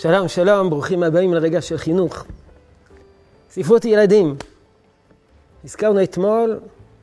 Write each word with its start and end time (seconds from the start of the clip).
שלום, 0.00 0.28
שלום, 0.28 0.70
ברוכים 0.70 1.02
הבאים 1.02 1.34
לרגע 1.34 1.62
של 1.62 1.76
חינוך. 1.76 2.24
ספרות 3.50 3.84
ילדים. 3.84 4.36
הזכרנו 5.64 6.02
אתמול 6.02 6.60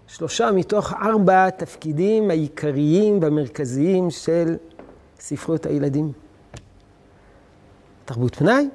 שלושה 0.07 0.51
מתוך 0.51 0.93
ארבע 0.93 1.45
התפקידים 1.45 2.29
העיקריים 2.29 3.19
והמרכזיים 3.21 4.09
של 4.09 4.55
ספרות 5.19 5.65
הילדים. 5.65 6.11
תרבות 8.05 8.35
פנאי, 8.35 8.69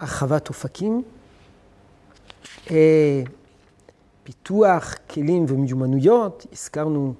הרחבת 0.00 0.48
אופקים, 0.48 1.02
אה, 2.70 3.22
פיתוח 4.24 4.94
כלים 5.10 5.46
ומיומנויות, 5.48 6.46
הזכרנו 6.52 7.14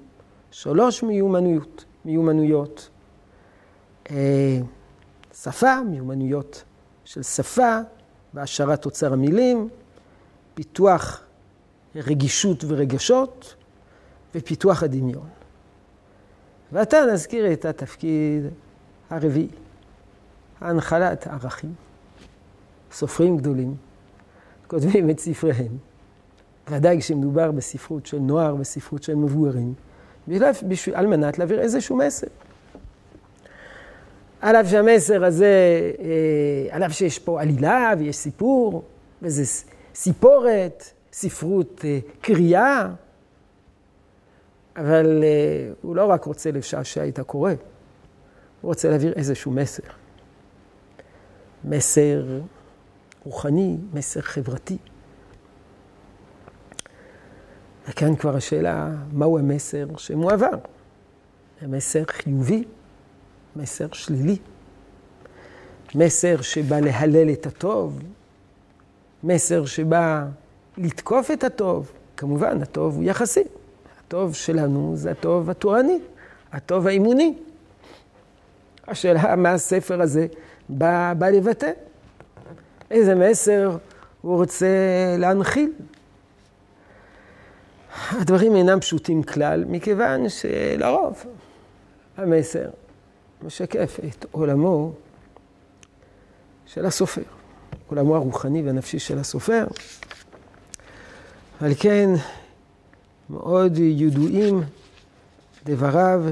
שלוש 0.51 1.03
מיומנויות, 1.03 1.85
מיומנויות. 2.05 2.89
שפה, 5.43 5.81
מיומנויות 5.81 6.63
של 7.05 7.23
שפה 7.23 7.79
והשארת 8.33 8.85
אוצר 8.85 9.13
המילים, 9.13 9.69
פיתוח 10.53 11.23
רגישות 11.95 12.63
ורגשות 12.67 13.55
ופיתוח 14.35 14.83
הדמיון. 14.83 15.27
ועתה 16.71 16.97
נזכיר 17.13 17.53
את 17.53 17.65
התפקיד 17.65 18.43
הרביעי, 19.09 19.47
הנחלת 20.61 21.27
ערכים. 21.27 21.73
סופרים 22.91 23.37
גדולים 23.37 23.75
כותבים 24.67 25.09
את 25.09 25.19
ספריהם, 25.19 25.77
ודאי 26.69 26.99
כשמדובר 26.99 27.51
בספרות 27.51 28.05
של 28.05 28.19
נוער, 28.19 28.55
בספרות 28.55 29.03
של 29.03 29.15
מבוגרים, 29.15 29.73
על 30.93 31.07
מנת 31.07 31.39
להעביר 31.39 31.59
איזשהו 31.59 31.95
מסר. 31.95 32.27
על 34.47 34.55
אף 34.55 34.69
שהמסר 34.69 35.25
הזה, 35.25 35.81
אה, 35.99 36.75
על 36.75 36.83
אף 36.83 36.91
שיש 36.91 37.19
פה 37.19 37.41
עלילה 37.41 37.93
ויש 37.99 38.15
סיפור, 38.15 38.83
וזה 39.21 39.43
סיפורת, 39.95 40.83
ספרות 41.13 41.81
אה, 41.85 41.99
קריאה, 42.21 42.89
אבל 44.75 45.23
אה, 45.23 45.71
הוא 45.81 45.95
לא 45.95 46.05
רק 46.05 46.23
רוצה 46.23 46.51
לשעשע 46.51 47.07
את 47.07 47.19
הקורא, 47.19 47.51
הוא 47.51 47.57
רוצה 48.69 48.89
להעביר 48.89 49.13
איזשהו 49.13 49.51
מסר. 49.51 49.83
מסר 51.63 52.25
רוחני, 53.23 53.77
מסר 53.93 54.21
חברתי. 54.21 54.77
וכאן 57.89 58.15
כבר 58.15 58.35
השאלה, 58.35 58.89
מהו 59.13 59.39
המסר 59.39 59.87
שמועבר? 59.97 60.57
המסר 61.61 62.03
חיובי 62.07 62.63
מסר 63.57 63.87
שלילי. 63.93 64.37
מסר 65.95 66.41
שבא 66.41 66.79
להלל 66.79 67.29
את 67.31 67.45
הטוב, 67.45 67.99
מסר 69.23 69.65
שבא 69.65 70.25
לתקוף 70.77 71.31
את 71.31 71.43
הטוב. 71.43 71.91
כמובן, 72.17 72.61
הטוב 72.61 72.95
הוא 72.95 73.03
יחסי. 73.03 73.43
הטוב 74.07 74.35
שלנו 74.35 74.91
זה 74.95 75.11
הטוב 75.11 75.49
התורני, 75.49 75.99
הטוב 76.51 76.87
האימוני. 76.87 77.37
השאלה, 78.87 79.35
מה 79.35 79.51
הספר 79.51 80.01
הזה 80.01 80.27
בא, 80.69 81.13
בא 81.17 81.29
לבטא? 81.29 81.71
איזה 82.91 83.15
מסר 83.15 83.77
הוא 84.21 84.35
רוצה 84.35 84.67
להנחיל? 85.17 85.73
הדברים 88.11 88.55
אינם 88.55 88.79
פשוטים 88.79 89.23
כלל, 89.23 89.65
מכיוון 89.67 90.29
שלרוב 90.29 91.23
המסר 92.17 92.69
משקף 93.43 93.99
את 94.07 94.25
עולמו 94.31 94.93
של 96.65 96.85
הסופר, 96.85 97.21
עולמו 97.87 98.15
הרוחני 98.15 98.61
והנפשי 98.61 98.99
של 98.99 99.19
הסופר. 99.19 99.67
על 101.61 101.71
כן, 101.79 102.09
מאוד 103.29 103.77
ידועים 103.77 104.63
דבריו 105.65 106.23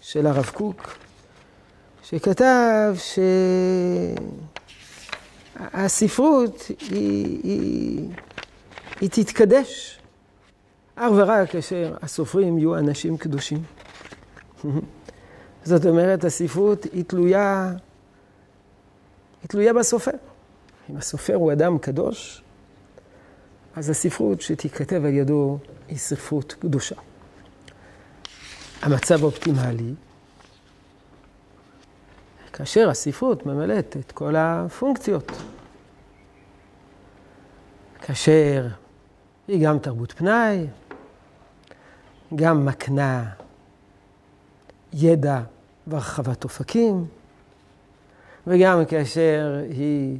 של 0.00 0.26
הרב 0.26 0.50
קוק, 0.54 0.96
שכתב 2.02 2.94
שהספרות 5.72 6.62
היא, 6.90 7.40
היא, 7.42 8.08
היא 9.00 9.10
תתקדש 9.10 9.98
אך 10.96 11.10
ורק 11.16 11.50
כאשר 11.50 11.96
הסופרים 12.02 12.58
יהיו 12.58 12.78
אנשים 12.78 13.16
קדושים. 13.16 13.62
זאת 15.64 15.86
אומרת, 15.86 16.24
הספרות 16.24 16.84
היא 16.84 17.04
תלויה, 17.04 17.72
היא 19.42 19.48
תלויה 19.48 19.72
בסופר. 19.72 20.10
אם 20.90 20.96
הסופר 20.96 21.34
הוא 21.34 21.52
אדם 21.52 21.78
קדוש, 21.78 22.42
אז 23.76 23.90
הספרות 23.90 24.40
שתיכתב 24.40 25.04
על 25.04 25.12
ידו 25.12 25.58
היא 25.88 25.98
ספרות 25.98 26.52
קדושה. 26.52 26.96
המצב 28.82 29.22
האופטימלי, 29.22 29.94
כאשר 32.52 32.88
הספרות 32.88 33.46
ממלאת 33.46 33.96
את 33.96 34.12
כל 34.12 34.36
הפונקציות. 34.36 35.32
כאשר 38.00 38.68
היא 39.48 39.66
גם 39.66 39.78
תרבות 39.78 40.12
פנאי, 40.12 40.66
גם 42.34 42.66
מקנה 42.66 43.30
ידע 44.92 45.40
והרחבת 45.86 46.44
אופקים, 46.44 47.06
וגם 48.46 48.84
כאשר 48.84 49.60
היא 49.70 50.18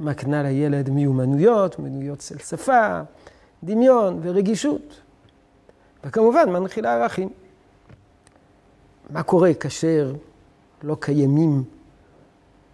מקנה 0.00 0.42
לילד 0.42 0.90
מיומנויות, 0.90 1.78
מיומנויות 1.78 2.20
של 2.20 2.38
שפה, 2.38 3.00
דמיון 3.64 4.20
ורגישות. 4.22 5.00
וכמובן 6.04 6.50
מנחילה 6.50 6.94
ערכים. 6.94 7.28
מה 9.10 9.22
קורה 9.22 9.54
כאשר 9.54 10.14
לא 10.82 10.96
קיימים, 11.00 11.64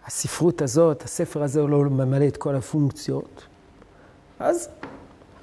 הספרות 0.06 0.62
הזאת, 0.62 1.02
הספר 1.02 1.42
הזה 1.42 1.62
לא 1.62 1.84
ממלא 1.84 2.28
את 2.28 2.36
כל 2.36 2.56
הפונקציות? 2.56 3.44
אז 4.38 4.68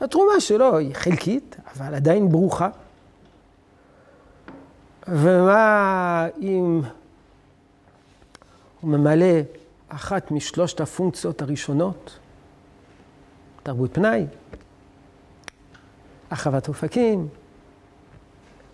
התרומה 0.01 0.39
שלו 0.39 0.77
היא 0.77 0.93
חלקית, 0.95 1.55
אבל 1.75 1.95
עדיין 1.95 2.29
ברוכה. 2.29 2.69
ומה 5.07 6.27
אם 6.41 6.81
הוא 8.81 8.91
ממלא 8.91 9.41
אחת 9.89 10.31
משלושת 10.31 10.81
הפונקציות 10.81 11.41
הראשונות? 11.41 12.19
תרבות 13.63 13.93
פנאי, 13.93 14.25
הרחבת 16.29 16.67
אופקים, 16.67 17.27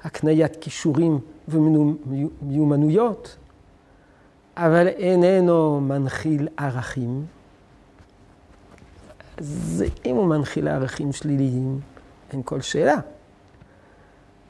הקניית 0.03 0.55
כישורים 0.55 1.19
ומיומנויות, 1.47 3.37
אבל 4.57 4.87
איננו 4.87 5.81
מנחיל 5.81 6.47
ערכים. 6.57 7.25
אז 9.37 9.83
אם 10.05 10.15
הוא 10.15 10.27
מנחיל 10.27 10.67
ערכים 10.67 11.11
שליליים, 11.11 11.79
אין 12.31 12.41
כל 12.45 12.61
שאלה. 12.61 12.95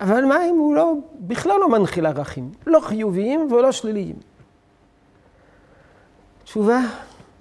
אבל 0.04 0.26
מה 0.26 0.50
אם 0.50 0.56
הוא 0.58 0.76
לא, 0.76 0.94
בכלל 1.20 1.60
לא 1.60 1.70
מנחיל 1.70 2.06
ערכים, 2.06 2.52
לא 2.68 2.80
חיוביים 2.80 3.52
ולא 3.52 3.72
שליליים? 3.72 4.16
תשובה, 6.44 6.80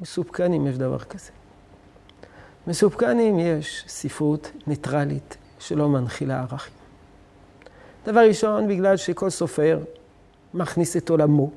מסופקן 0.01 0.53
אם 0.53 0.67
יש 0.67 0.79
דבר 0.79 0.99
כזה. 0.99 1.31
מסופקן 2.67 3.19
אם 3.19 3.39
יש 3.39 3.85
ספרות 3.89 4.51
ניטרלית 4.67 5.37
שלא 5.59 5.89
מנחילה 5.89 6.41
ערכים. 6.41 6.75
דבר 8.07 8.21
ראשון, 8.21 8.69
בגלל 8.69 8.97
שכל 8.97 9.31
סופר 9.31 9.81
מכניס 10.55 10.97
את 10.97 11.11
עולמו 11.11 11.51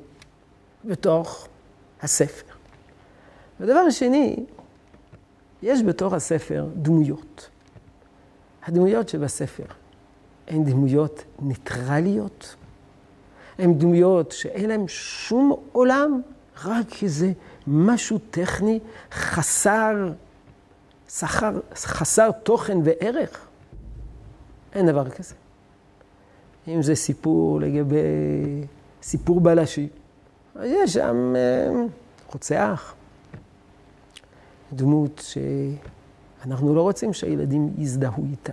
בתוך 0.84 1.48
הספר. 2.02 2.52
ודבר 3.60 3.90
שני, 3.90 4.36
יש 5.62 5.82
בתוך 5.82 6.12
הספר 6.12 6.66
דמויות. 6.74 7.48
הדמויות 8.62 9.08
שבספר 9.08 9.85
הן 10.48 10.64
דמויות 10.64 11.24
ניטרליות, 11.42 12.56
הן 13.58 13.74
דמויות 13.74 14.32
שאין 14.32 14.68
להן 14.68 14.88
שום 14.88 15.52
עולם, 15.72 16.20
רק 16.64 17.02
איזה 17.02 17.32
משהו 17.66 18.18
טכני 18.30 18.80
חסר, 19.12 20.12
שכר, 21.08 21.60
חסר 21.74 22.30
תוכן 22.30 22.78
וערך. 22.84 23.46
אין 24.74 24.86
דבר 24.86 25.10
כזה. 25.10 25.34
אם 26.68 26.82
זה 26.82 26.94
סיפור 26.94 27.60
לגבי 27.60 27.96
סיפור 29.02 29.40
בלשי, 29.40 29.88
אז 30.54 30.70
יש 30.70 30.92
שם 30.92 31.34
אה, 31.36 31.70
רוצח, 32.32 32.94
דמות 34.72 35.22
שאנחנו 36.42 36.74
לא 36.74 36.82
רוצים 36.82 37.12
שהילדים 37.12 37.74
יזדהו 37.78 38.24
איתה. 38.30 38.52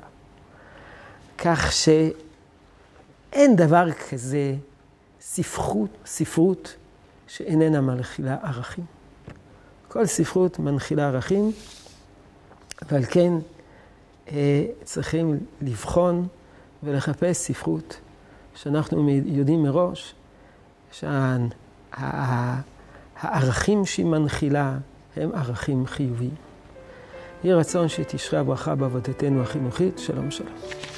כך 1.46 1.72
שאין 1.72 3.56
דבר 3.56 3.92
כזה 3.92 4.56
ספרות, 5.22 5.90
ספרות 6.06 6.76
שאיננה 7.28 7.82
מלכילה 7.82 8.38
ערכים. 8.44 8.86
כל 9.88 10.06
ספרות 10.06 10.60
מנחילה 10.60 11.08
ערכים, 11.08 11.52
ועל 12.92 13.06
כן 13.06 13.34
אה, 14.32 14.66
צריכים 14.84 15.40
לבחון 15.62 16.28
ולחפש 16.84 17.38
ספרות 17.38 18.00
שאנחנו 18.56 19.10
יודעים 19.10 19.64
מראש 19.64 20.16
שהערכים 23.22 23.86
שהיא 23.86 24.06
מנחילה 24.06 24.78
הם 25.16 25.32
ערכים 25.34 25.86
חיוביים. 25.86 26.36
יהי 27.44 27.54
רצון 27.54 27.90
שתשרה 27.90 28.40
הברכה 28.40 28.76
בעבודתנו 28.76 29.42
החינוכית. 29.42 30.00
שלום 30.00 30.32
שלום. 30.32 30.93